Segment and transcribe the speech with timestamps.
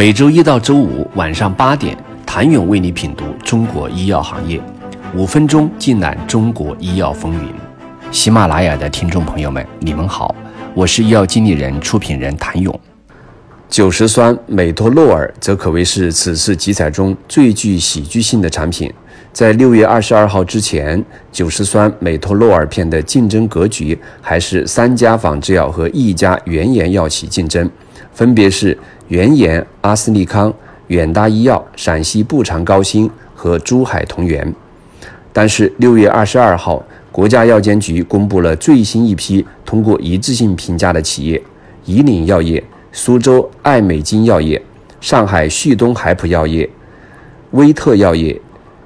[0.00, 4.58] 每周一到周五晚上八点，谭勇为你品读中国医药行业，
[5.14, 7.52] 五分钟尽览中国医药风云。
[8.10, 10.34] 喜马拉雅的听众朋友们，你们好，
[10.72, 12.80] 我是医药经理人、出品人谭勇。
[13.68, 18.90] 酒石酸美托洛尔则可谓是此次集采中最具喜剧性的产品。
[19.34, 27.70] 在六月二十二号之前，酒石酸美托洛尔片的竞争格局还是三家仿制药和一家原研药企竞争，
[28.14, 28.74] 分别是。
[29.10, 30.54] 原研、阿斯利康、
[30.86, 34.54] 远大医药、陕西步长高新和珠海同源。
[35.32, 41.42] 但是六月二十二号，国家药监局公布了最新一批通过一致性评价的企业：
[41.86, 44.62] 以岭药业、苏州爱美金药业、
[45.00, 46.70] 上海旭东海普药业、
[47.50, 48.40] 威特药业、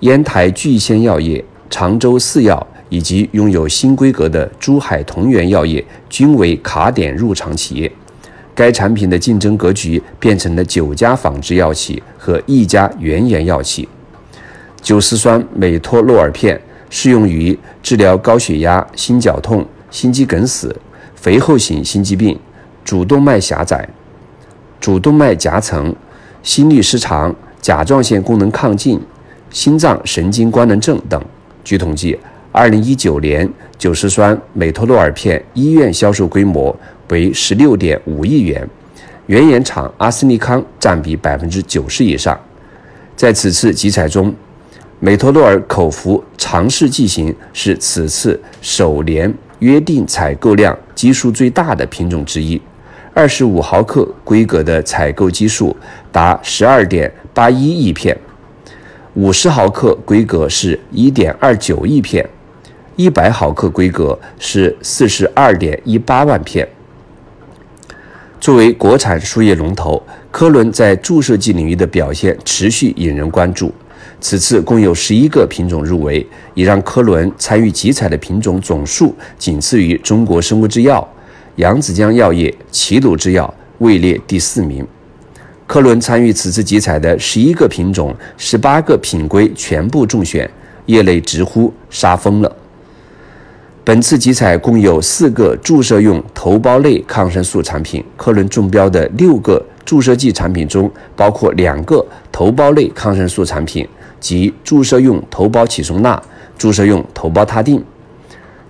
[0.00, 7.92] 烟台聚仙药业、常州四药以及拥有新规格的珠海同源药业，均为卡点入场企业。
[8.56, 13.86] 该产品的竞争格局变成了九家仿制药企和一家原研药企。
[14.80, 20.74] 酒石酸美托洛尔片适用于治疗高血压、心绞痛、心肌梗死、
[21.14, 22.38] 肥厚型心肌病、
[22.82, 23.86] 主动脉狭窄、
[24.80, 25.94] 主动脉夹层、
[26.42, 28.98] 心律失常、甲状腺功能亢进、
[29.50, 31.22] 心脏神经官能症等。
[31.62, 32.18] 据统计，
[32.52, 36.74] 二零一九年酒石酸美托洛尔片医院销售规模。
[37.08, 38.68] 为十六点五亿元，
[39.26, 42.38] 原研厂阿斯利康占比百分之九十以上。
[43.14, 44.34] 在此次集采中，
[44.98, 52.60] 美托洛尔口服尝试剂型是此次首年约定采购量基数最大的品种之一，
[53.14, 55.74] 二十五毫克规格的采购基数
[56.10, 58.16] 达十二点八一亿片，
[59.14, 62.28] 五十毫克规格是一点二九亿片，
[62.96, 66.68] 一百毫克规格是四十二点一八万片。
[68.46, 73.74] 作为国产输液龙头，科伦在注射剂领域的表现持续引人关注。
[74.20, 76.24] 此次共有十一个品种入围，
[76.54, 81.04] 也让科伦参与集采的品种总数仅次于中国生物制药、
[81.56, 84.86] 扬子江药业、齐鲁制药，位列第四名。
[85.66, 90.48] 科伦参与此次集采的十一个品种、十八个品规全部中选，
[90.84, 92.56] 业内直呼杀疯了。
[93.86, 103.86] 本次集采共有四个注射用头孢类抗生素产品，科伦中标的六个注射剂产品中，包括两个头孢类抗生素产品，
[104.18, 106.20] 即注射用头孢曲松钠、
[106.58, 107.80] 注射用头孢他定。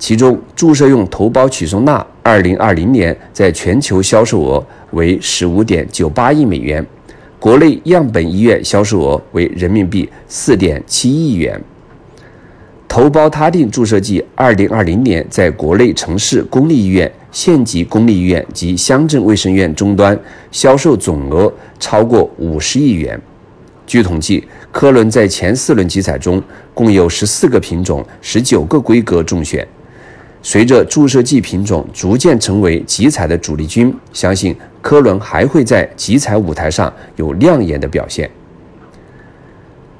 [0.00, 6.84] 其中，注射用头孢曲松钠2020年在全球销售额为15.98亿美元，
[7.38, 11.62] 国内样本医院销售额为人民币4.7亿元。
[12.94, 20.16] 头孢他定注射剂，二零二零年在国内城市公立医院、县级公立医院及乡镇卫生院终端
[20.52, 23.20] 销售总额超过五十亿元。
[23.84, 26.40] 据统计，科伦在前四轮集采中
[26.72, 29.66] 共有十四个品种、十九个规格中选。
[30.40, 38.30] 随着注射剂品种逐渐成为集采的主力军，相信科伦还会在集采舞台上有亮眼的表现。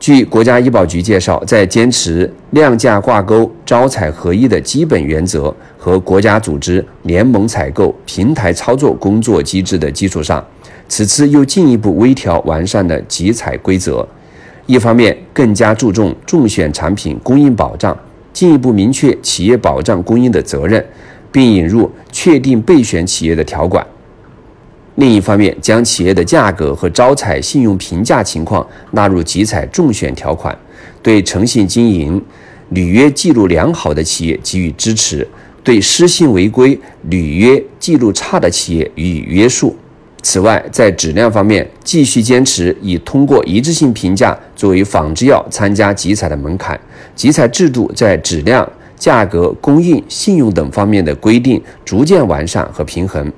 [0.05, 10.47] 据国家医保局介绍，在坚持量价挂钩、招采合一的基本原则和国家组织联盟采购、平台操作工作机制的基础上，
[10.91, 14.07] 此次又进一步微调完善了集采规则。
[14.67, 17.99] 一方面，更加注重中选产品供应保障，
[18.31, 20.85] 进一步明确企业保障供应的责任，
[21.33, 23.83] 并引入确定备选企业的条款。
[24.97, 30.57] 另一方面，将企业的价格和招采信用评价情况纳入集采中选条款，
[31.03, 32.23] 对诚信经营、
[32.71, 35.27] 履约记录良好的企业给予支持，
[35.65, 36.79] 对失信违规、
[37.09, 39.77] 履约记录差的企业予以约束。
[40.23, 46.79] 此外，在质量方面，继续坚持以通过一致性评价作为仿制药参加集采的门槛，
[47.17, 48.67] 集采制度在质量、
[48.97, 53.31] 价格、供应、信用等方面的规定逐渐完善和平衡。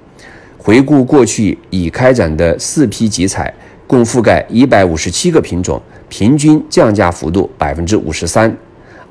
[0.66, 3.54] 回顾过去已开展的四批集采，
[3.86, 8.52] 共覆盖一百五十七个品种，平均降价幅度百分之五十三。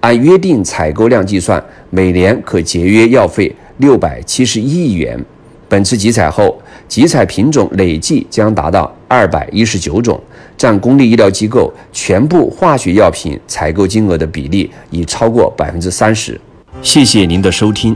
[0.02, 5.18] 按约定采购量计算，每年可节约药费六百七十一亿元。
[5.70, 10.22] 本次集采后，集采品种累计将达到二百一十九种，
[10.58, 16.38] 占公立医疗机构全部化学药品采购金额的比例已超过百分之三十。
[16.82, 17.96] 谢谢您的收听。